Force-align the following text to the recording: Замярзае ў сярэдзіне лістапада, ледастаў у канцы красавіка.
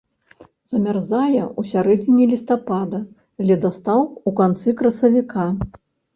Замярзае 0.69 1.43
ў 1.59 1.61
сярэдзіне 1.73 2.23
лістапада, 2.31 3.03
ледастаў 3.51 4.01
у 4.27 4.35
канцы 4.43 4.77
красавіка. 4.83 5.47